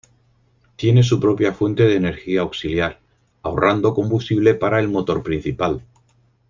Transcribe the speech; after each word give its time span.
Tiene 0.77 1.03
su 1.03 1.19
propia 1.19 1.53
fuente 1.53 1.83
de 1.83 1.95
energía 1.95 2.41
auxiliar, 2.41 2.99
ahorrando 3.43 3.93
combustible 3.93 4.55
para 4.55 4.79
el 4.79 4.87
motor 4.89 5.21
principal. 5.21 5.83